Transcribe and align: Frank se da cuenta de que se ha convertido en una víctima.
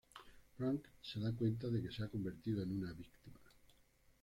Frank 0.57 0.87
se 0.99 1.19
da 1.19 1.31
cuenta 1.31 1.67
de 1.67 1.79
que 1.79 1.91
se 1.91 2.03
ha 2.03 2.07
convertido 2.09 2.63
en 2.63 2.71
una 2.71 2.91
víctima. 2.91 3.37